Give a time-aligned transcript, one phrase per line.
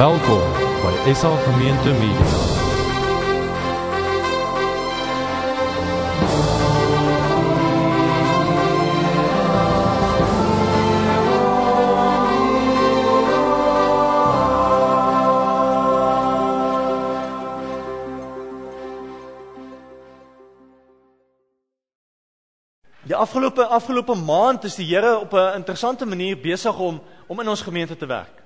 [0.00, 0.40] Welkom
[0.80, 2.28] by SA Gemeente Media.
[23.02, 27.48] Die afgelope afgelope maand is die Here op 'n interessante manier besig om om in
[27.48, 28.39] ons gemeente te werk.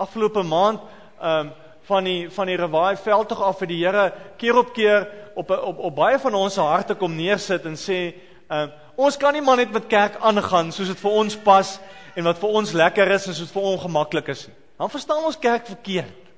[0.00, 0.80] Afgelope maand
[1.20, 1.52] ehm um,
[1.90, 5.50] van die van die revival veld tog af vir die Here keer op keer op
[5.50, 7.98] op op baie van ons se harte kom neersit en sê
[8.48, 11.78] ehm um, ons kan nie maar net met kerk aangaan soos dit vir ons pas
[12.14, 14.56] en wat vir ons lekker is en soos vir ongemaklik is nie.
[14.80, 16.28] Dan verstaan ons kerk verkeerd.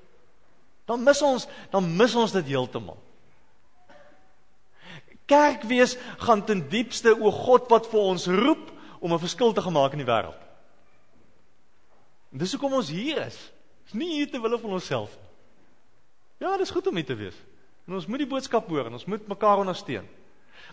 [0.87, 2.99] Dan mis ons dan mis ons dit heeltemal.
[5.27, 8.71] Kerk wees gaan ten diepste o God wat vir ons roep
[9.01, 10.41] om 'n verskil te gemaak in die wêreld.
[12.31, 13.52] Dis hoekom ons hier is.
[13.93, 15.29] Nie hier te wille van onsself nie.
[16.43, 17.37] Ja, dis goed om hier te wees.
[17.87, 20.07] En ons moet die boodskap hoor en ons moet mekaar ondersteun.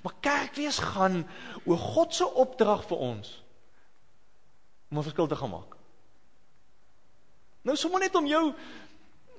[0.03, 1.22] Maar kerk wees gaan
[1.66, 3.44] o God se opdrag vir ons
[4.89, 5.76] om 'n verskil te gaan maak.
[7.61, 8.53] Nou sommer net om jou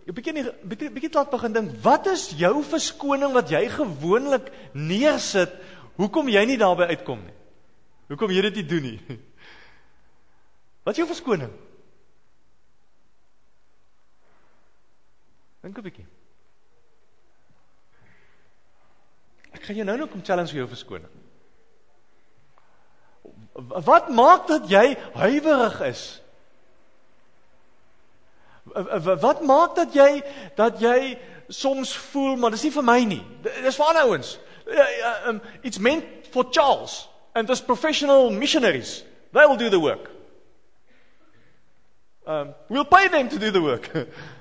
[0.07, 5.53] 'n bietjie bietjie bietjie laat begin dink, wat is jou verskoning wat jy gewoonlik neersit?
[5.97, 7.35] Hoekom jy nie daarby uitkom nie?
[8.09, 9.01] Hoekom jy dit nie doen nie?
[10.85, 11.53] Wat is jou verskoning?
[15.61, 16.07] Dink 'n bietjie.
[19.53, 21.11] Ek gaan jou nou nog kom challenge vir jou verskoning.
[23.85, 26.05] Wat maak dat jy huiwerig is?
[29.21, 30.23] Wat maak dat jy
[30.57, 33.23] dat jy soms voel maar dis nie vir my nie.
[33.43, 34.39] Dis vir ander ouens.
[35.27, 39.03] Um, it's meant for Charles and those professional missionaries.
[39.33, 40.11] They will do the work.
[42.27, 43.91] Um we'll pay them to do the work.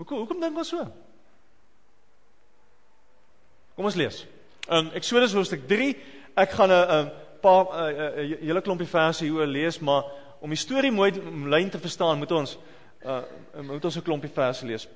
[0.00, 0.86] hoekom hoekom dink ons so?
[3.76, 4.22] Kom ons lees.
[4.68, 5.92] Um Eksodus hoofstuk 3.
[6.36, 10.04] Ek gaan 'n 'n paar 'n hele klompie verse hier lees, maar
[10.40, 11.12] om die storie mooi
[11.48, 12.58] lyn te verstaan, moet ons
[13.04, 13.22] uh
[13.62, 14.88] moet ons 'n klompie verse lees.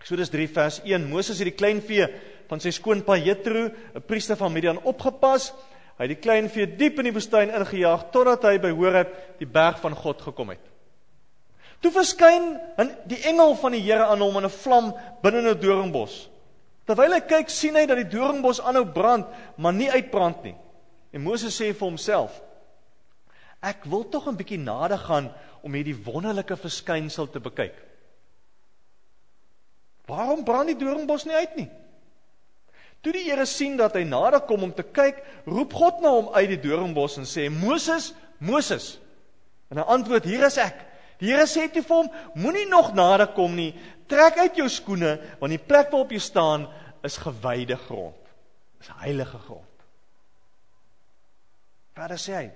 [0.00, 1.08] Eksodus 3 vers 1.
[1.08, 2.06] Moses het die kleinvee
[2.48, 5.52] van sy skoonpa Jethro, 'n priester van Midian, opgepas.
[5.98, 9.80] Hy het die kleinvee diep in die woestyn ingejaag totdat hy by Horeb, die berg
[9.80, 10.69] van God, gekom het.
[11.80, 12.52] Toe verskyn
[13.08, 14.92] die engel van die Here aan hom in 'n vlam
[15.22, 16.28] binne 'n doringbos.
[16.86, 19.26] Terwyl hy kyk, sien hy dat die doringbos aanhou brand,
[19.56, 20.56] maar nie uitbrand nie.
[21.12, 22.42] En Moses sê vir homself:
[23.62, 25.32] Ek wil tog 'n bietjie nader gaan
[25.62, 27.74] om hierdie wonderlike verskynsel te bekyk.
[30.06, 31.70] Waarom brand die doringbos nie uit nie?
[33.00, 36.28] Toe die Here sien dat hy nader kom om te kyk, roep God na hom
[36.34, 38.98] uit die doringbos en sê: "Moses, Moses."
[39.70, 40.89] En hy antwoord: "Hier is ek."
[41.20, 43.74] Die Here sê toe vir hom: "Moenie nog nader kom nie.
[44.08, 46.66] Trek uit jou skoene, want die plek waarop jy staan
[47.04, 48.16] is gewyde grond.
[48.80, 49.68] Is heilige grond."
[51.94, 52.50] Verder sê hy: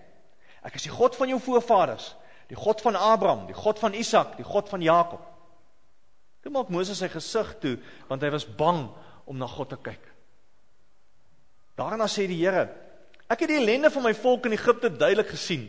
[0.64, 2.14] Ek is die God van jou voorvaders,
[2.48, 5.20] die God van Abraham, die God van Isak, die God van Jakob.
[6.42, 7.76] Toe maak Moses sy gesig toe
[8.08, 8.88] want hy was bang
[9.28, 10.10] om na God te kyk.
[11.76, 12.70] Daarna sê die Here:
[13.28, 15.68] Ek het die ellende van my volk in Egipte duidelik gesien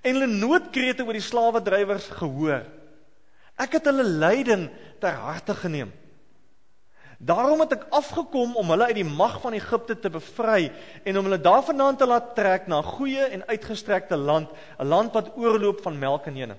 [0.00, 2.64] en hulle noodkrete oor die slawe drywers gehoor.
[3.60, 4.68] Ek het hulle lyding
[5.00, 5.90] ter harte geneem.
[7.20, 10.70] Daarom het ek afgekom om hulle uit die mag van Egipte te bevry
[11.04, 15.12] en om hulle daarvandaan te laat trek na 'n goeie en uitgestrekte land, 'n land
[15.12, 16.58] wat oorloop van melk en honing.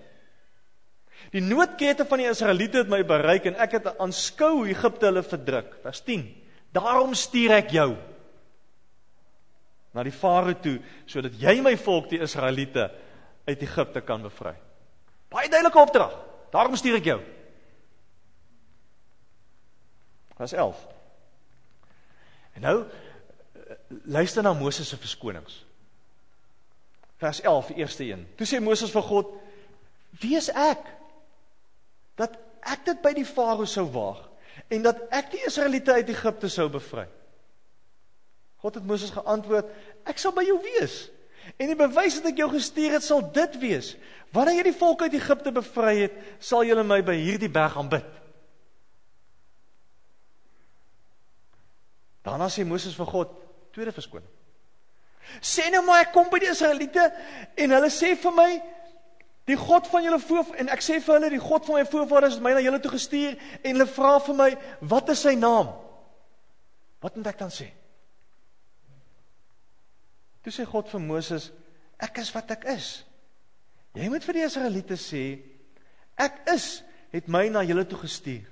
[1.31, 5.23] Die noodkete van die Israeliete het my bereik en ek het aanskou hoe Egipte hulle
[5.23, 5.77] verdruk.
[5.81, 6.25] Vers 10.
[6.71, 7.95] Daarom stuur ek jou
[9.93, 12.91] na die Farao toe sodat jy my volk die Israeliete
[13.51, 14.55] uit Egipte kan bevry.
[15.31, 16.15] Baie duidelike opdrag.
[16.51, 17.19] Daarom stuur ek jou.
[20.39, 20.79] Vers 11.
[22.57, 22.77] En nou
[24.03, 25.61] luister na Moses se verskonings.
[27.21, 28.25] Vers 11, die eerste een.
[28.35, 29.31] Toe sê Moses vir God:
[30.19, 30.83] "Wie is ek
[32.19, 34.27] dat ek dit by die Farao sou waag
[34.67, 37.07] en dat ek die Israeliete uit Egipte sou bevry?"
[38.61, 39.69] God het Moses geantwoord:
[40.05, 41.09] "Ek sal by jou wees."
[41.59, 43.93] En die bewys dat ek jou gestuur het, sal dit wees:
[44.35, 48.07] wanneer jy die volk uit Egipte bevry het, sal julle my by hierdie berg aanbid.
[52.21, 53.33] Daarna sê Moses vir God,
[53.73, 54.29] tweede verskoning.
[55.41, 57.07] Sê nou maar ek kom by die Israeliete
[57.57, 58.49] en hulle sê vir my
[59.49, 62.37] die God van julle voor en ek sê vir hulle die God van my voorvaders
[62.37, 64.49] het my na julle toe gestuur en hulle vra vir my
[64.93, 65.71] wat is sy naam?
[67.01, 67.69] Wat moet ek dan sê?
[70.41, 71.51] Toe sê God vir Moses,
[72.01, 73.03] ek is wat ek is.
[73.93, 75.23] Jy moet vir die Israeliete sê
[76.21, 78.45] Ek is het my na julle toe gestuur.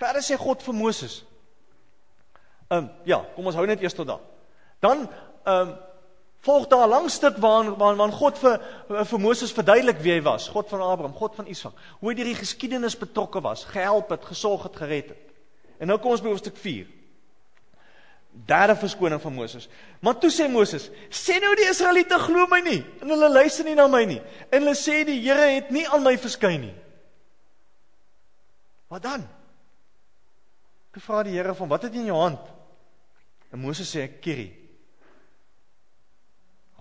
[0.00, 1.22] Verder sê God vir Moses.
[2.72, 4.22] Ehm um, ja, kom ons hou net eers tot daar.
[4.82, 5.74] Dan ehm um,
[6.42, 8.56] volg daar 'n lang stuk waar waar waar God vir
[9.04, 12.32] vir Moses verduidelik wie hy was, God van Abraham, God van Isak, hoe hy deur
[12.32, 15.28] die geskiedenis betrokke was, gehelp het, gesorg het, gered het.
[15.78, 16.86] En nou kom ons by hoofstuk 4.
[18.32, 19.68] Derde verskoning van Moses.
[20.00, 23.74] Maar toe sê Moses: "Sê nou die Israeliete glo my nie en hulle luister nie
[23.74, 24.22] na my nie.
[24.50, 26.74] En hulle sê die Here het nie aan my verskyn nie."
[28.88, 29.28] Wat dan?
[30.92, 32.40] Toe vra die Here van: "Wat het jy in jou hand?"
[33.52, 34.52] En Moses sê: "Ek kierie."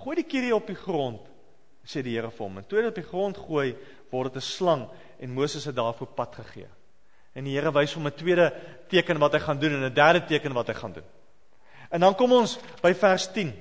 [0.02, 1.22] Gooi die kierie op die grond,
[1.86, 2.58] sê die Here vir hom.
[2.58, 3.76] En toe hy dit op die grond gooi,
[4.10, 4.90] word dit 'n slang
[5.20, 6.68] en Moses het daarvoor pad gegee.
[7.36, 8.54] En die Here wys hom 'n tweede
[8.90, 11.04] teken wat hy gaan doen en 'n derde teken wat hy gaan doen.
[11.92, 13.52] En dan kom ons by vers 10.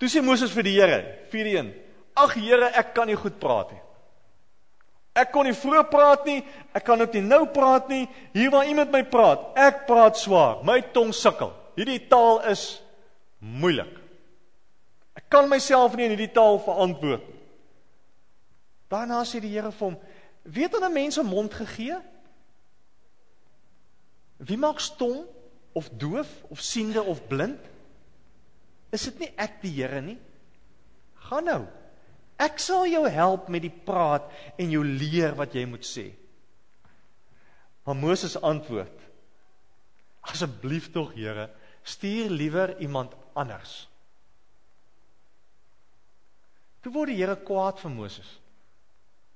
[0.00, 1.00] Toe sê Moses vir die Here,
[1.30, 1.72] 4:1:
[2.16, 3.80] "Ag Here, ek kan nie goed praat nie.
[5.14, 6.42] Ek kon nie vroeg praat nie,
[6.72, 8.08] ek kan ook nie nou praat nie.
[8.32, 11.52] Hier waar iemand my praat, ek praat swaar, my tong sukkel.
[11.76, 12.80] Hierdie taal is
[13.38, 13.92] moeilik.
[15.14, 17.40] Ek kan myself nie in hierdie taal verantwoord nie."
[18.88, 19.98] Daarna sê die Here vir hom:
[20.44, 22.00] "Weet dan 'n mens 'n mond gegee?
[24.38, 25.26] Wie maak stom
[25.72, 27.60] of doof of siende of blind?
[28.92, 30.18] Is dit nie ek die Here nie?
[31.28, 31.62] Gaan nou.
[32.42, 34.26] Ek sal jou help met die praat
[34.60, 36.10] en jou leer wat jy moet sê.
[37.86, 38.98] Maar Moses antwoord:
[40.28, 41.48] Asseblief tog Here,
[41.82, 43.86] stuur liewer iemand anders.
[46.82, 48.38] Toe word die Here kwaad vir Moses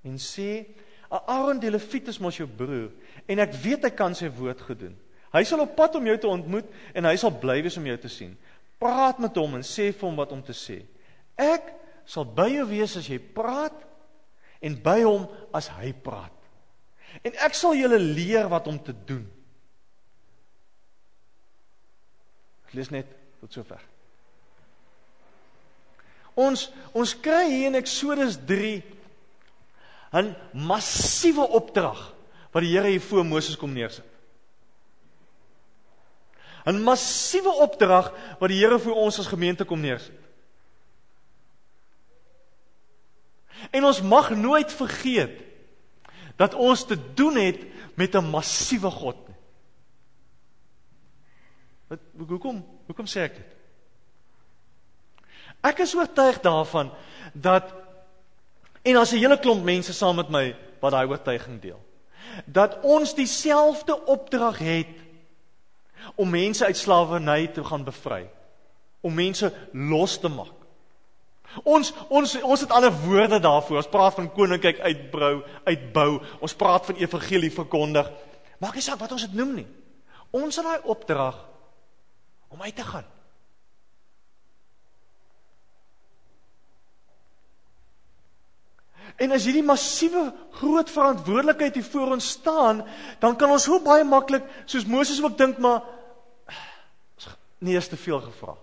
[0.07, 0.67] en sê:
[1.11, 2.91] "Aaron die Lewiet is mos jou broer
[3.27, 4.97] en ek weet hy kan sy woord gedoen.
[5.37, 7.97] Hy sal op pad om jou te ontmoet en hy sal bly wees om jou
[8.01, 8.33] te sien.
[8.81, 10.81] Praat met hom en sê vir hom wat om te sê.
[11.37, 11.69] Ek
[12.09, 13.77] sal by jou wees as jy praat
[14.65, 16.33] en by hom as hy praat.
[17.25, 19.25] En ek sal julle leer wat om te doen.
[22.67, 23.11] Ek lees net
[23.43, 23.83] tot sover.
[26.37, 26.67] Ons
[26.97, 28.83] ons kry hier in Eksodus 3
[30.17, 32.15] 'n massiewe opdrag
[32.53, 34.16] wat die Here hier voor Moses kom neersit.
[36.67, 40.19] 'n massiewe opdrag wat die Here vir ons as gemeente kom neersit.
[43.71, 45.41] En ons mag nooit vergeet
[46.37, 47.63] dat ons te doen het
[47.95, 49.17] met 'n massiewe God.
[51.89, 53.53] Wat hoekom hoekom sê ek dit?
[55.63, 56.91] Ek is oortuig daarvan
[57.33, 57.75] dat
[58.83, 61.87] en as 'n hele klomp mense saam met my wat daai oortuiging deel
[62.45, 64.87] dat ons dieselfde opdrag het
[66.15, 68.27] om mense uit slawerny te gaan bevry.
[69.01, 70.55] Om mense los te maak.
[71.65, 73.81] Ons ons ons het ander woorde daarvoor.
[73.81, 76.11] Ons praat van koninkryk uitbrou, uitbou.
[76.41, 78.11] Ons praat van evangelie verkondig.
[78.61, 79.69] Maak nie saak wat ons dit noem nie.
[80.37, 81.39] Ons het daai opdrag
[82.53, 83.07] om uit te gaan.
[89.17, 90.29] En as hierdie massiewe
[90.59, 92.83] groot verantwoordelikheid hier voor ons staan,
[93.21, 95.83] dan kan ons hoe baie maklik soos Moses ook dink maar
[97.65, 98.57] nie eens te veel gevra.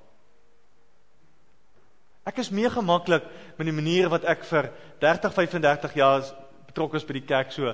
[2.29, 3.25] Ek is meer gemaklik
[3.57, 4.69] met die manier wat ek vir
[5.01, 6.21] 30, 35 jaar
[6.69, 7.73] betrokke is by die kerk so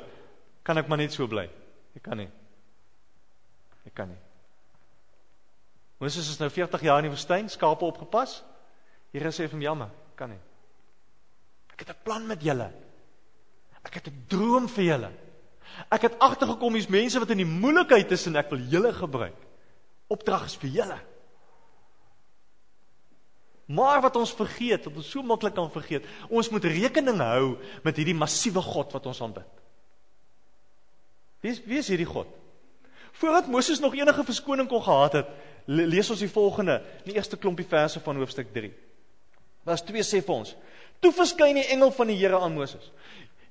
[0.65, 1.45] kan ek maar net so bly.
[1.97, 2.29] Ek kan nie.
[3.85, 4.19] Ek kan nie.
[5.99, 8.39] Moses is nou 40 jaar in die woestyn, skape opgepas.
[9.11, 10.39] Here sê vir hom jammer, kan nie.
[11.79, 12.71] Ek het 'n plan met julle.
[13.83, 15.11] Ek het 'n droom vir julle.
[15.89, 19.37] Ek het agtergekom hier's mense wat in die moeilikheid is en ek wil julle gebruik.
[20.07, 20.99] Opdrag is vir julle.
[23.65, 27.95] Maar wat ons vergeet, wat ons so maklik kan vergeet, ons moet rekening hou met
[27.95, 29.47] hierdie massiewe God wat ons aanbid.
[31.41, 32.27] Wie is wie is hierdie God?
[33.11, 35.29] Voordat Moses nog enige verskoning kon gehad het,
[35.65, 38.73] lees ons die volgende, die eerste klompie verse van hoofstuk 3.
[39.69, 40.55] Vers 2 sê vir ons:
[40.99, 42.91] Toe verskyn die engel van die Here aan Moses.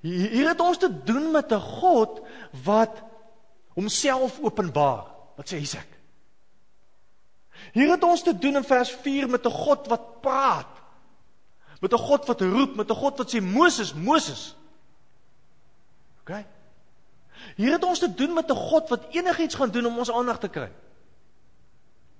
[0.05, 2.21] Hier het ons te doen met 'n God
[2.65, 3.03] wat
[3.75, 5.07] homself openbaar.
[5.37, 5.87] Wat sê Isak?
[7.73, 10.73] Hier het ons te doen in vers 4 met 'n God wat praat.
[11.81, 14.57] Met 'n God wat roep, met 'n God wat sê Moses, Moses.
[16.21, 16.45] OK?
[17.57, 20.39] Hier het ons te doen met 'n God wat enigiets gaan doen om ons aandag
[20.39, 20.71] te kry.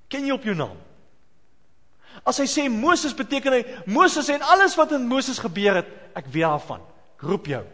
[0.09, 0.77] Ken jy op jou naam?
[2.29, 6.29] As hy sê Moses beteken hy Moses en alles wat in Moses gebeur het, ek
[6.29, 6.83] weet daarvan.
[7.25, 7.65] Roep jou.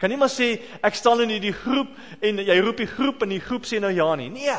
[0.00, 1.92] Kan nie maar sê ek staan in hierdie groep
[2.24, 4.30] en jy roep die groep en die groep sê nou ja nie.
[4.32, 4.56] Nee.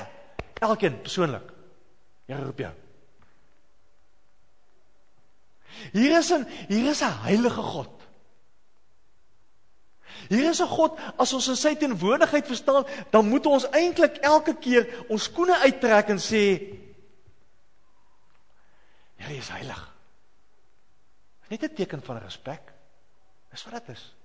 [0.62, 1.48] Elkeen persoonlik.
[2.30, 2.72] Here roep jou.
[5.92, 7.90] Hier is 'n hier is 'n heilige God.
[10.30, 14.56] Hier is 'n God, as ons in sy teenwoordigheid verstaan, dan moet ons eintlik elke
[14.56, 16.78] keer ons skoene uittrek en sê
[19.22, 19.82] Here is heilig.
[21.50, 22.74] Net 'n teken van respek.
[23.50, 24.16] Dis wat dit is.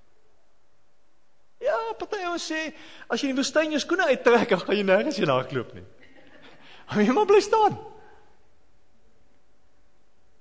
[1.59, 2.75] Ja, party ons sê
[3.09, 5.85] as jy in die woestyn jou skoene uittrek, dan gaan jy nêrens heen hardloop nie.
[6.93, 7.79] Hou jy maar bly staan.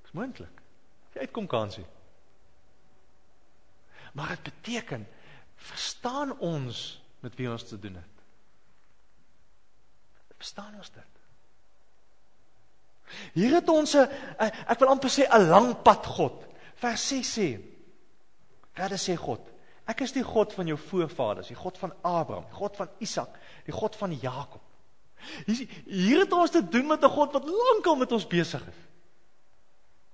[0.04, 0.62] Dis moontlik.
[1.16, 1.86] Jy uitkom kansie.
[4.14, 5.08] Maar dit beteken
[5.56, 8.16] verstaan ons met wie ons te doen het.
[10.36, 11.15] Verstaan ons dit?
[13.34, 14.10] Hier het ons 'n
[14.68, 16.46] ek wil amper sê 'n lang pad God.
[16.76, 17.62] Vers 6 sê:
[18.74, 19.42] Verder sê God:
[19.86, 23.38] Ek is die God van jou voorvaders, die God van Abraham, die God van Isak,
[23.66, 24.62] die God van Jakob.
[25.46, 28.82] Hier hier het ons te doen met 'n God wat lankal met ons besig is.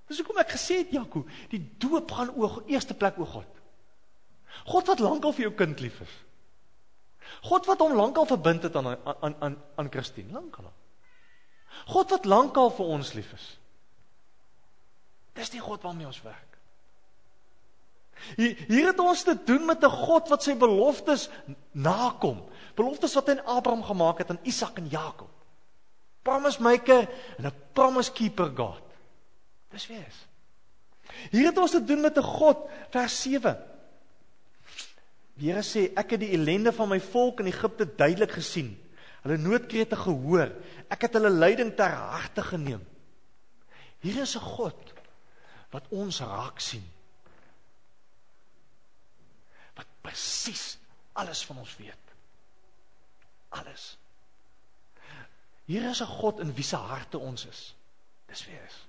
[0.08, 3.48] Dis hoekom ek gesê het Jakob, die doop gaan oor eerste plek oor God.
[4.66, 6.14] God wat lankal vir jou kind lief is.
[7.42, 10.72] God wat hom lankal verbind het aan aan aan aan Christine, lankal.
[11.86, 13.46] God wat lankal vir ons lief is.
[15.34, 16.48] Dis die God waarmee ons werk.
[18.36, 21.28] Hier, hier het ons te doen met 'n God wat sy beloftes
[21.72, 22.44] nakom.
[22.74, 25.30] Beloftes wat hy aan Abraham gemaak het aan Isak en Jakob.
[26.22, 28.82] Promise maker en 'n promise keeper God.
[29.70, 30.26] Dis wie is.
[31.30, 33.58] Hier het ons te doen met 'n God vers 7.
[35.34, 38.78] Die Here sê ek het die ellende van my volk in Egipte duidelik gesien.
[39.22, 40.50] Hulle noodkrete gehoor.
[40.90, 42.82] Ek het hulle lyding ter harte geneem.
[44.02, 44.94] Hier is 'n God
[45.70, 46.84] wat ons raak sien
[50.02, 50.78] presies
[51.12, 52.14] alles van ons weet.
[53.48, 53.98] Alles.
[55.64, 57.74] Hier is 'n God in wie se harte ons is.
[58.26, 58.86] Dis wie is.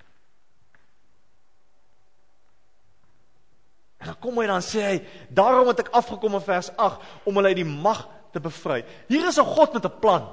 [3.98, 7.36] En dan kom hy dan sê hy, daarom het ek afgekom in vers 8 om
[7.36, 8.84] hulle uit die mag te bevry.
[9.08, 10.28] Hier is 'n God met 'n plan.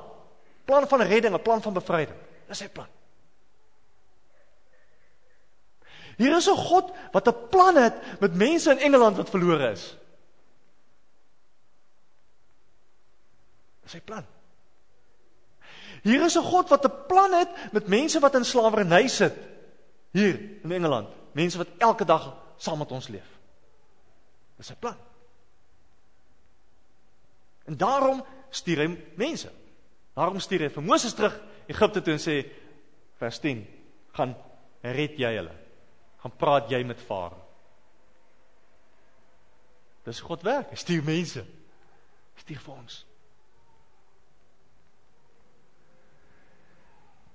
[0.65, 2.17] Plan van redding, 'n plan van bevryding.
[2.49, 2.89] Dis sy plan.
[6.17, 9.97] Hier is 'n God wat 'n plan het met mense in Engeland wat verlore is.
[13.91, 14.27] sy plan.
[16.07, 19.35] Hier is 'n God wat 'n plan het met mense wat in slawerny sit
[20.13, 23.39] hier in Engeland, mense wat elke dag saam met ons leef.
[24.57, 24.97] Dis sy plan.
[27.65, 29.51] En daarom stuur hy mense.
[30.15, 31.37] Daarom stuur hy vir Moses terug
[31.71, 32.41] Egipte toe en sê
[33.21, 33.67] vers 10:
[34.17, 34.35] "Gaan
[34.83, 35.55] red jy hulle.
[36.23, 37.47] Gaan praat jy met Farao."
[40.05, 40.71] Dis God werk.
[40.71, 41.45] Hy stuur mense.
[42.41, 42.99] Stuur vir ons.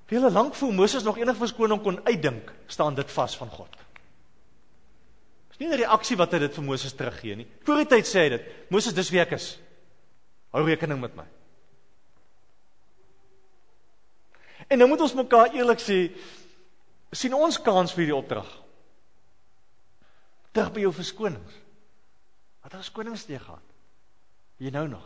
[0.06, 3.78] Vir hulle lank voor Moses nog enige verskoning kon uitdink, staan dit vas van God.
[5.50, 7.48] Dis nie 'n reaksie wat hy dit vir Moses teruggee nie.
[7.64, 8.70] Voor die tyd sê hy dit.
[8.70, 9.58] Moses, dis wie ek is.
[10.56, 11.26] Hou rekening met my.
[14.72, 15.98] En nou moet ons mekaar eerlik sê,
[17.12, 18.48] sien ons kans vir die opdrag.
[20.56, 21.58] Terug by jou verskonings.
[22.64, 23.74] Wat het verskonings te gehad?
[24.64, 25.04] Jy nou nog.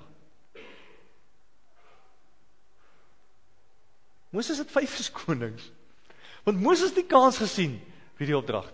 [4.30, 5.72] Moses het vyf verskonings.
[6.46, 7.80] Want Moses het die kans gesien
[8.22, 8.70] vir die opdrag.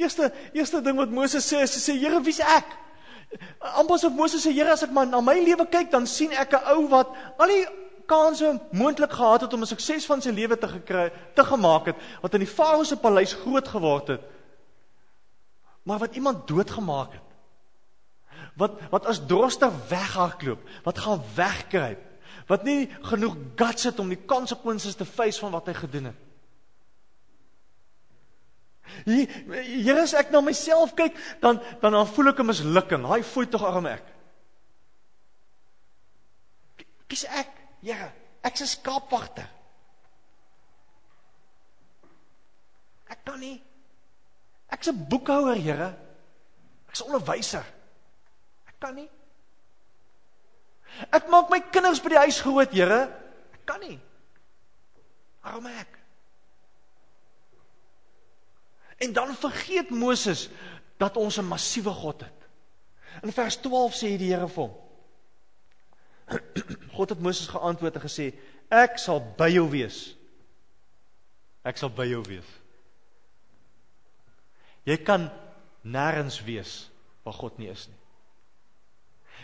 [0.00, 2.76] Eerste eerste ding wat Moses sê is hy sê Here, wie's ek?
[3.58, 6.52] Ambos of Moses sê Here, as ek maar na my lewe kyk, dan sien ek
[6.52, 7.08] 'n ou wat
[7.38, 7.66] al die
[8.06, 11.96] kanse moontlik gehad het om 'n sukses van sy lewe te gekry, te gemaak het,
[12.22, 14.22] wat in die Farao se paleis groot geword het.
[15.82, 17.28] Maar wat iemand doodgemaak het.
[18.56, 22.10] Wat wat as droster weghardloop, wat gaan wegkruip
[22.50, 26.26] wat nie genoeg guts het om die konsekwensies te face van wat hy gedoen het.
[29.04, 33.04] Here as ek na myself kyk, dan dan dan voel ek 'n mislukking.
[33.04, 34.04] Haai fooi tog arm ek.
[37.08, 37.50] Kies ek,
[37.82, 38.12] Here,
[38.44, 39.48] ek's 'n skaapwagter.
[43.10, 43.62] Ek kan nie.
[44.70, 45.96] Ek's 'n boekhouer, Here.
[46.88, 47.64] Ek's 'n onderwyser.
[48.68, 49.10] Ek kan nie.
[51.12, 53.08] Ek maak my kinders by die huis groot, Here.
[53.54, 53.98] Ek kan nie.
[55.42, 55.99] Waarom ek?
[59.00, 60.48] En dan vergeet Moses
[61.00, 62.40] dat ons 'n massiewe God het.
[63.22, 64.74] In vers 12 sê die Here vir hom:
[66.96, 68.34] God het Moses geantwoord en gesê:
[68.68, 70.16] Ek sal by jou wees.
[71.62, 72.46] Ek sal by jou wees.
[74.84, 75.30] Jy kan
[75.82, 76.90] nêrens wees
[77.22, 77.98] waar God nie is nie.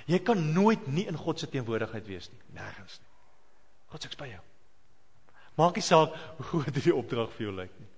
[0.06, 3.12] Jy kan nooit nie in God se teenwoordigheid wees nie, nêrens nie.
[3.90, 4.44] God sê ek by jou.
[5.56, 7.92] Maak nie saak hoe groot die opdrag vir jou lyk nie.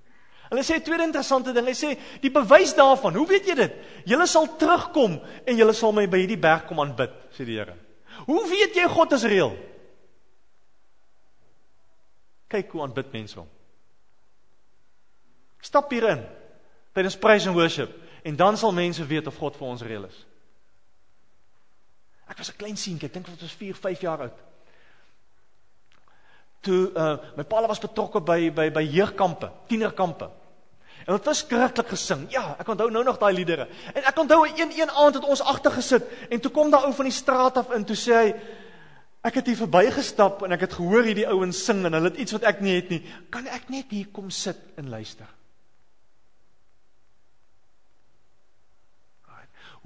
[0.48, 1.66] Hulle sê 'n tweede interessante ding.
[1.66, 3.74] Hy sê die bewys daarvan, hoe weet jy dit?
[4.04, 7.76] Julle sal terugkom en julle sal my by hierdie berg kom aanbid, sê die Here.
[8.26, 9.56] Hoe weet jy God is reël?
[12.48, 13.48] Kyk hoe aanbid mense hom.
[15.60, 16.24] Stap hierin
[16.94, 17.92] tydens praise and worship
[18.24, 20.26] en dan sal mense weet of God vir ons reël is.
[22.28, 24.38] Ek was 'n klein seentjie, ek dink dit was 4, 5 jaar oud.
[26.60, 30.30] Toe uh my pa was betrokke by by by jeugkampe, tienerkampe.
[31.06, 32.26] En dit was skrikkelik gesing.
[32.32, 33.68] Ja, ek onthou nou nog daai liedere.
[33.94, 36.92] En ek onthou een een aand het ons agter gesit en toe kom daar ou
[36.94, 38.28] van die straat af in toe sê hy
[39.28, 42.36] ek het hier verbygestap en ek het gehoor hierdie ouens sing en hulle het iets
[42.36, 43.02] wat ek nie het nie.
[43.30, 45.26] Kan ek net hier kom sit en luister?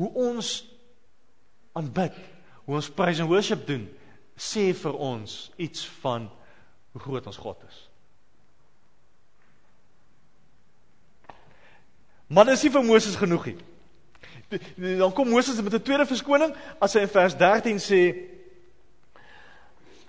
[0.00, 0.64] Hoe ons
[1.76, 2.16] aanbid,
[2.64, 3.84] hoe ons praise and worship doen,
[4.36, 6.30] sê vir ons iets van
[6.92, 7.80] hoe groot ons God is.
[12.32, 13.58] Maar dis nie vir Moses genoeg nie.
[14.76, 18.00] Dan kom Moses met 'n tweede verskoning as hy in vers 13 sê: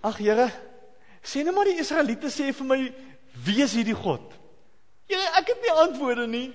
[0.01, 0.51] Ag Here,
[1.21, 2.93] sê net maar die Israeliete sê vir my
[3.45, 4.33] wie is hierdie God?
[5.07, 6.53] Here, ek het nie antwoorde nie.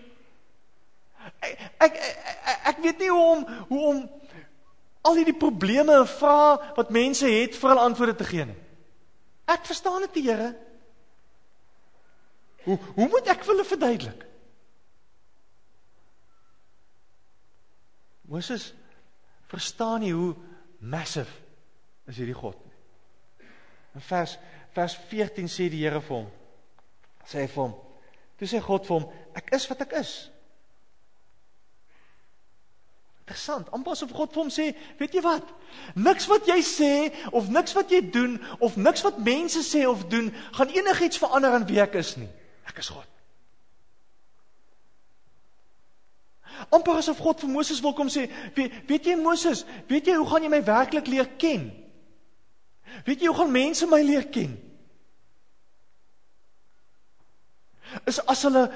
[1.40, 4.10] Ek ek ek, ek weet nie hoe om hoe om
[5.02, 8.60] al hierdie probleme en vrae wat mense het vir hulle antwoorde te gee nie.
[9.44, 10.54] Ek verstaan dit, Here.
[12.64, 14.28] Hoe hoe moet ek vir hulle verduidelik?
[18.28, 18.70] Moses
[19.48, 20.34] verstaan nie hoe
[20.78, 21.32] massive
[22.08, 23.48] is hierdie God nie.
[23.96, 24.36] In vers
[24.76, 26.26] vers 14 sê die Here vir hom
[27.28, 27.76] sê hy vir hom
[28.38, 29.06] Toe sê God vir hom
[29.38, 30.12] ek is wat ek is.
[33.26, 33.68] Interessant.
[33.76, 34.70] Amper asof God vir hom sê,
[35.00, 35.50] weet jy wat?
[35.98, 36.92] Niks wat jy sê
[37.34, 41.58] of niks wat jy doen of niks wat mense sê of doen gaan enigiets verander
[41.58, 42.30] aan wie ek is nie.
[42.70, 43.17] Ek is God.
[46.74, 50.26] Amper asof God vir Moses wil kom sê, weet, weet jy Moses, weet jy hoe
[50.28, 51.68] gaan jy my werklik leer ken?
[53.06, 54.56] Weet jy hoe gaan mense my leer ken?
[58.10, 58.66] Is as hulle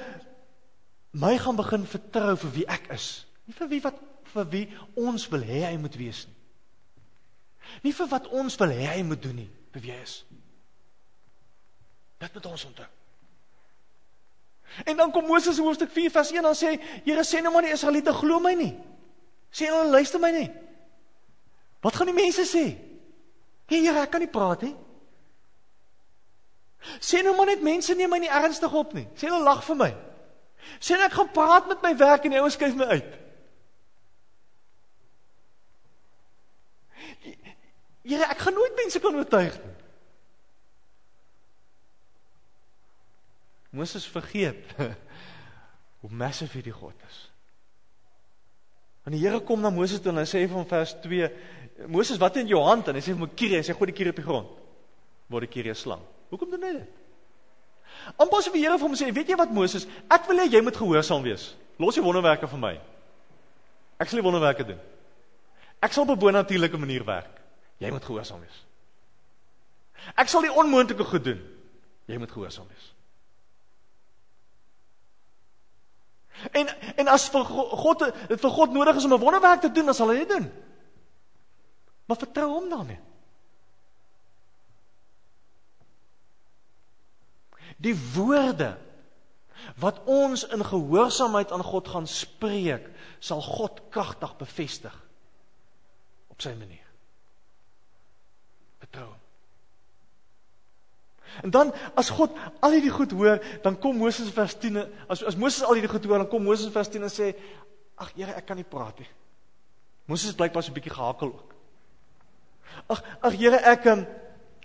[1.13, 3.09] my gaan begin vertrou vir wie ek is,
[3.45, 3.99] nie vir wie wat
[4.33, 4.63] vir wie
[4.97, 6.39] ons wil hê hy moet wees nie.
[7.85, 10.15] Nie vir wat ons wil hê hy moet doen nie, vir wie hy is.
[12.23, 12.89] Dit moet ons onthou.
[14.85, 17.73] En dan kom Moses hoofstuk 4 vers 1 dan sê Here sê nou maar die
[17.75, 18.73] Israeliete glo my nie.
[19.53, 20.49] Sê hulle luister my nie.
[21.83, 22.63] Wat gaan die mense sê?
[23.69, 24.73] Hey Here, ek kan nie praat nie.
[26.99, 29.05] Sê nou maar net mense neem my nie ernstig op nie.
[29.15, 29.91] Sê hulle lag vir my.
[30.79, 33.19] Sê ek gaan praat met my werk en die ouens skuif my uit.
[38.03, 39.72] Here, ek gaan nooit mense kan oortuig nie.
[43.73, 44.75] Moses vergeet
[46.01, 47.19] hoe massive hierdie God is.
[49.03, 51.29] En die Here kom na Moses toe en hy sê vir hom vers 2:
[51.91, 52.87] Moses, wat in jou hand?
[52.87, 54.51] En hy sê vir hom: "Kirie," hy sê: "Gooi die kirie op die grond."
[55.33, 56.03] Word die kirie 'n slang.
[56.29, 57.01] Hoekom doen hy dit?
[58.17, 60.61] Amper asof die Here vir hom sê: "Weet jy wat Moses, ek wil hê jy
[60.61, 61.55] moet gehoorsaam wees.
[61.79, 62.79] Los die wonderwerke vir my.
[63.99, 64.79] Ek sal die wonderwerke doen.
[65.81, 67.41] Ek sal op 'n bonatuurlike manier werk."
[67.79, 68.65] Jy moet gehoorsaam wees.
[70.15, 71.41] Ek sal die onmoontlike goed doen.
[72.05, 72.93] Jy moet gehoorsaam wees.
[76.51, 79.85] En en as vir God dit vir God nodig is om 'n wonderwerk te doen,
[79.85, 80.51] dan sal hy dit doen.
[82.05, 82.99] Maar vertrou hom daarmee.
[87.77, 88.77] Die woorde
[89.75, 94.95] wat ons in gehoorsaamheid aan God gaan spreek, sal God kragtig bevestig
[96.27, 96.83] op sy manier
[98.93, 99.13] vertrou.
[101.41, 105.35] En dan as God al hierdie goed hoor, dan kom Moses vers 10 as as
[105.35, 107.33] Moses al hierdie goed hoor, dan kom Moses vers 10 en sê:
[107.97, 109.09] "Ag Here, ek kan nie praat nie."
[110.05, 111.55] Moses blyk pas 'n bietjie gehakel ook.
[112.87, 114.05] Ag ag Here, ek um,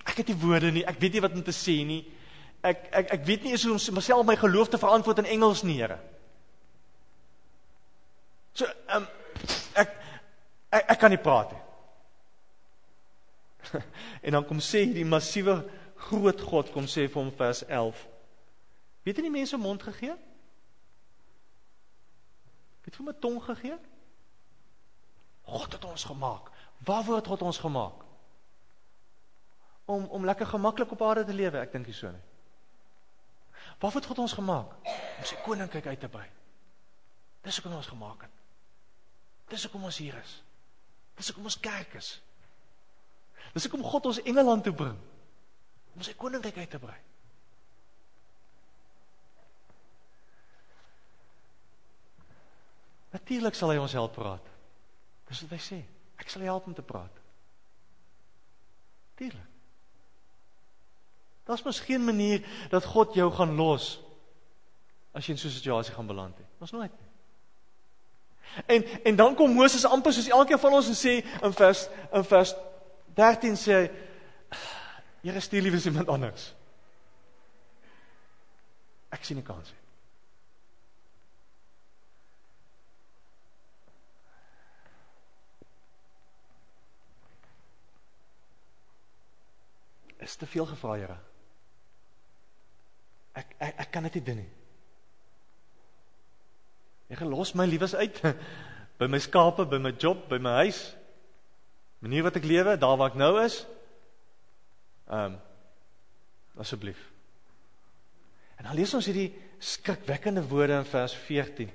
[0.04, 0.84] ek het nie woorde nie.
[0.84, 2.04] Ek weet nie wat om te sê nie.
[2.62, 5.62] Ek ek ek weet nie eens hoe om myself my geloof te verantwoord in Engels
[5.62, 5.98] nie, Here.
[8.52, 9.08] So, ehm um,
[9.74, 9.96] ek,
[10.70, 11.62] ek ek kan nie praat nie.
[14.26, 15.60] en dan kom sê die massiewe
[15.98, 18.00] groot God kom sê vir hom vers 11.
[19.06, 20.14] Weet jy nie mense mond gegee?
[22.86, 23.76] Het vir my tong gegee?
[25.48, 26.52] God het ons gemaak.
[26.86, 28.04] Waarvoor het God ons gemaak?
[29.88, 32.24] Om om lekker gemaklik op aarde te lewe, ek dink nie so nie.
[33.80, 34.74] Waarvoor het God ons gemaak?
[35.18, 36.28] Om sy koninkryk uit te brei.
[37.42, 38.34] Dis hoekom ons gemaak het.
[39.48, 40.40] Dis hoekom ons hier is.
[41.16, 42.10] Dis hoekom ons kerk is.
[43.54, 44.98] Dis hoekom God ons Engeland toe bring
[45.98, 46.98] om sy koninkryk uit te brei.
[53.10, 54.50] Natuurlik sal hy ons help praat.
[55.26, 55.78] Dis wat hy sê.
[56.22, 57.14] Ek sal help om te praat.
[59.10, 59.44] Natuurlik.
[61.48, 63.96] Daar's mos geen manier dat God jou gaan los
[65.16, 66.46] as jy in so 'n situasie gaan beland het.
[66.60, 67.08] Ons nooit nie.
[68.66, 72.24] En en dan kom Moses amper soos elkeen van ons en sê in vers in
[72.24, 72.54] vers
[73.14, 74.07] 13 sê hy
[75.22, 76.54] Here stuur liewer iemand anders.
[79.10, 79.84] Ek sien nie kans nie.
[90.28, 91.18] Is te veel gevra, Here.
[93.38, 94.50] Ek ek ek kan dit nie doen nie.
[97.14, 98.20] Ek los my liewes uit
[99.00, 100.82] by my skape, by my job, by my huis.
[102.04, 103.62] Manier wat ek lewe, daar waar ek nou is.
[105.08, 105.38] Ehm um,
[106.58, 106.98] asseblief.
[108.58, 109.30] En dan lees ons hierdie
[109.62, 111.70] skrikwekkende woorde in vers 14.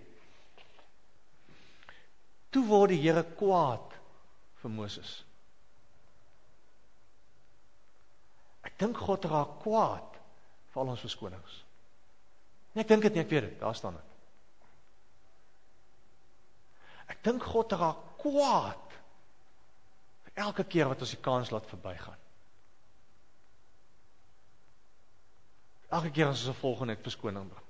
[2.52, 3.96] Toe word die Here kwaad
[4.60, 5.13] vir Moses.
[8.67, 10.19] Ek dink God raak kwaad
[10.74, 11.56] vir al ons verskonings.
[12.74, 14.12] Nee, ek dink dit nie, ek weet dit, daar staan dit.
[17.13, 19.00] Ek dink God raak kwaad
[20.34, 22.23] elke keer wat ons die kans laat verbygaan.
[25.93, 27.65] Elke keer as ons 'n volgende verskoning bring.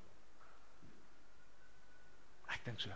[2.47, 2.89] Ek dink so.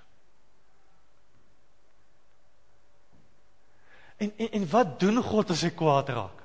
[4.18, 6.44] En, en en wat doen God as hy kwaad raak?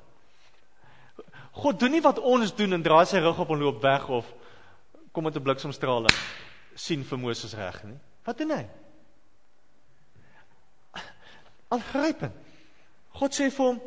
[1.53, 4.27] God doen nie wat ons doen en draai sy rug op en loop weg of
[5.13, 6.17] kom met 'n bliksemstraling
[6.75, 7.99] sien vir Moses reg nie.
[8.25, 8.69] Wat doen hy?
[11.69, 12.35] Aangrypend.
[13.11, 13.81] God sê vir hom: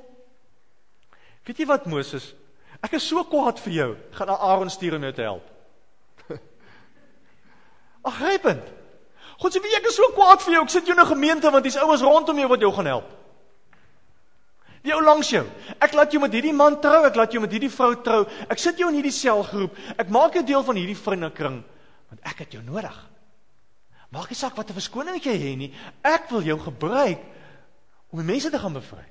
[1.45, 2.33] "Weet jy wat Moses?
[2.83, 3.89] Ek is so kwaad vir jou.
[4.11, 5.51] Gaan na Aaron stuur om jou te help."
[8.09, 8.63] Aangrypend.
[9.37, 10.63] God sê: "Weet jy ek is so kwaad vir jou.
[10.63, 13.11] Ek sit jou in 'n gemeente want dis ouens rondom jou wat jou gaan help."
[14.85, 15.45] Die ou langs jou.
[15.81, 18.27] Ek laat jou met hierdie man trou, ek laat jou met hierdie vrou trou.
[18.49, 19.73] Ek sit jou in hierdie selgroep.
[19.97, 21.63] Ek maak jou deel van hierdie vriendekring
[22.05, 22.95] want ek het jou nodig.
[24.13, 25.73] Maak nie saak wat 'n verskoning jy het nie.
[26.03, 27.19] Ek wil jou gebruik
[28.11, 29.03] om mense te gaan bevry.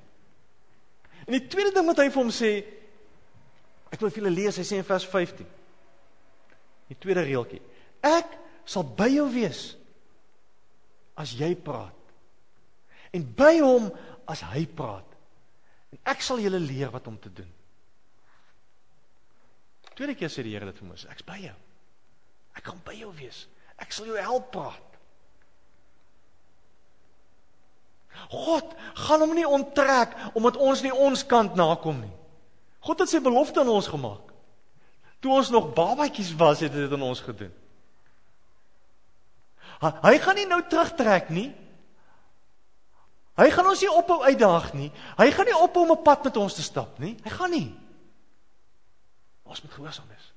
[1.27, 2.63] En die tweede ding wat hy vir hom sê,
[3.95, 5.47] ek wil vir julle lees, hy sê in vers 15.
[6.91, 7.61] Die tweede reeltjie.
[8.05, 8.35] Ek
[8.67, 9.71] sal by jou wees
[11.17, 12.13] as jy praat.
[13.15, 13.87] En by hom
[14.29, 15.07] as hy praat.
[15.95, 17.51] En ek sal julle leer wat om te doen.
[19.95, 21.55] Tweede keer sê die Here dit vir Moses, ek's by jou.
[22.59, 23.45] Ek gaan by jou wees.
[23.79, 24.91] Ek sal jou help praat.
[28.31, 32.13] God gaan hom nie onttrek omdat ons nie ons kant nakom nie.
[32.85, 34.33] God het sy belofte aan ons gemaak.
[35.23, 37.53] Toe ons nog babatjies was, het hy dit aan ons gedoen.
[39.81, 41.49] Hy gaan nie nou terugtrek nie.
[43.35, 44.91] Hy gaan ons nie ophou uitdaag nie.
[45.17, 47.17] Hy gaan nie ophou om 'n pad met ons te stap nie.
[47.23, 47.75] Hy gaan nie.
[49.43, 50.34] Ons moet gehoorsaam wees.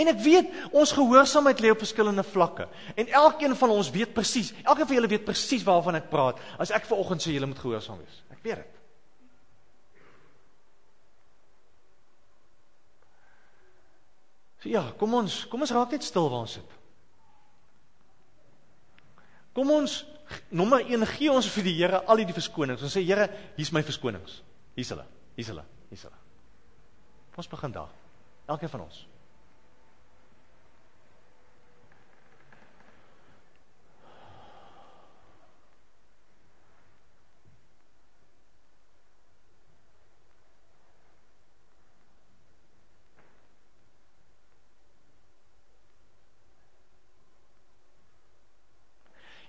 [0.00, 2.68] En ek weet ons gehoorsaamheid lê op verskillende vlakke.
[2.96, 6.72] En elkeen van ons weet presies, elkeen van julle weet presies waarvan ek praat as
[6.72, 8.22] ek ver oggend sê julle moet gehoorsaam wees.
[8.32, 8.78] Ek weet dit.
[14.62, 16.74] So ja, kom ons, kom ons raak net stil waar ons sit.
[19.52, 19.98] Kom ons
[20.54, 22.80] nommer 1 gee ons vir die Here al die verskonings.
[22.86, 23.26] Ons sê Here,
[23.58, 24.40] hier's my verskonings.
[24.78, 25.04] Hier's hulle.
[25.36, 25.64] Hier's hulle.
[25.90, 26.20] Hier's hulle.
[27.36, 27.90] Ons begin daar.
[28.48, 29.02] Elkeen van ons.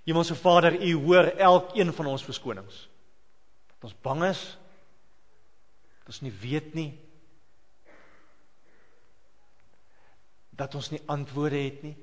[0.04, 2.88] Hemelse Vader, U hoor elkeen van ons verskonings.
[3.68, 4.42] Dat ons bang is,
[6.00, 6.90] dat ons nie weet nie,
[10.54, 11.96] dat ons nie antwoorde het nie.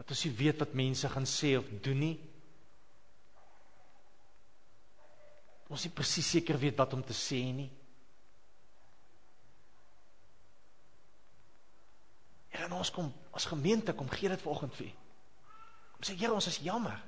[0.00, 2.16] Dat ons nie weet wat mense gaan sê of doen nie.
[5.70, 7.68] Ons nie presies seker weet wat om te sê nie.
[12.69, 14.92] en ons kom as gemeente kom gee dit vanoggend vir u.
[15.96, 16.98] Kom sê Here, ons is jammer.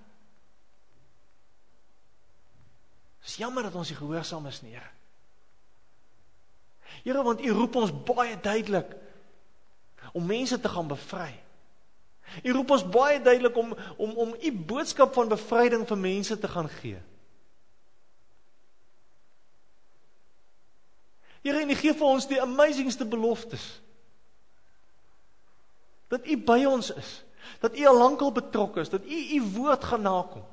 [3.22, 4.90] Dis jammer dat ons nie gehoorsaam is nie, Here.
[7.02, 8.92] Here, want u roep ons baie duidelik
[10.12, 11.30] om mense te gaan bevry.
[12.44, 16.48] U roep ons baie duidelik om om om u boodskap van bevryding vir mense te
[16.48, 17.00] gaan gee.
[21.42, 23.64] Here, en U gee vir ons die amazingste beloftes.
[26.12, 27.22] Dat U by ons is,
[27.62, 30.44] dat U al lankal betrokke is, dat U U woord gaan nakom.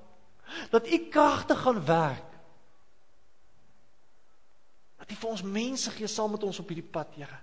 [0.71, 2.31] Dat U kragtig gaan werk.
[4.97, 7.41] Dat U vir ons mense gee saam met ons op hierdie pad, Here.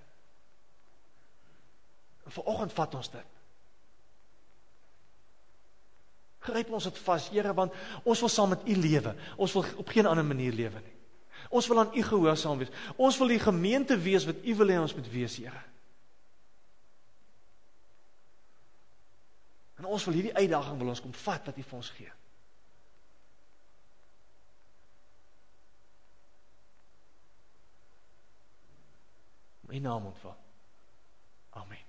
[2.24, 3.36] En vanoggend vat ons dit.
[6.48, 9.14] Gryp ons dit vas, Here, want ons wil saam met U lewe.
[9.36, 10.96] Ons wil op geen ander manier lewe nie.
[11.52, 12.74] Ons wil aan U gehoorsaam wees.
[12.96, 15.66] Ons wil die gemeente wees wat U wil hê ons moet wees, Here.
[19.76, 22.12] En ons wil hierdie uitdaging wil ons kom vat wat U vir ons gee.
[29.76, 30.36] In naam van
[31.50, 31.85] Amen.